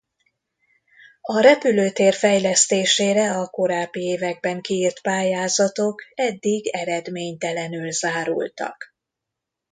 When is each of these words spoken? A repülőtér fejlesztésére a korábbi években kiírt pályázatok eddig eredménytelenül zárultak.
A 1.21 1.39
repülőtér 1.39 2.13
fejlesztésére 2.13 3.31
a 3.33 3.47
korábbi 3.49 4.01
években 4.03 4.61
kiírt 4.61 5.01
pályázatok 5.01 6.01
eddig 6.13 6.67
eredménytelenül 6.67 7.91
zárultak. 7.91 8.95